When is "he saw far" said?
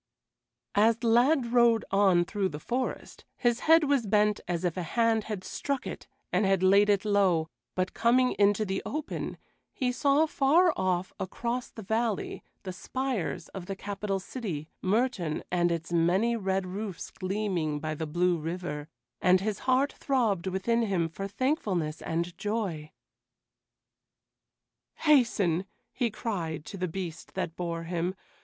9.71-10.73